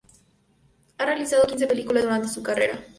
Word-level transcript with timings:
Ha 0.97 1.05
realizado 1.05 1.43
quince 1.45 1.67
películas 1.67 2.01
durante 2.05 2.27
su 2.27 2.41
carrera. 2.41 2.83